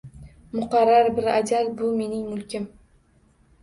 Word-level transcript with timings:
Muqarrar 0.59 1.11
bir 1.19 1.29
ajal– 1.35 1.71
bu 1.85 1.93
mening 2.01 2.29
mulkim 2.35 2.71